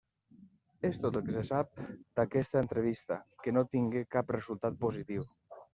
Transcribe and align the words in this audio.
És 0.89 0.97
tot 1.03 1.19
el 1.19 1.25
que 1.27 1.35
se 1.35 1.43
sap 1.49 1.83
d'aquesta 2.21 2.59
entrevista, 2.65 3.19
que 3.45 3.55
no 3.59 3.67
tingué 3.77 4.07
cap 4.19 4.37
resultat 4.39 4.85
positiu. 4.87 5.33